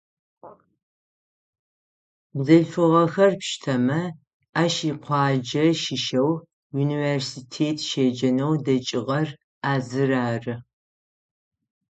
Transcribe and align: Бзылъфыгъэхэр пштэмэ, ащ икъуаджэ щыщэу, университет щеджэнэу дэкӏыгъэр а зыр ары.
Бзылъфыгъэхэр 2.35 3.31
пштэмэ, 3.41 4.01
ащ 4.61 4.75
икъуаджэ 4.91 5.65
щыщэу, 5.81 6.33
университет 6.81 7.77
щеджэнэу 7.87 8.53
дэкӏыгъэр 8.65 9.27
а 9.69 9.71
зыр 9.87 10.11
ары. 10.29 10.55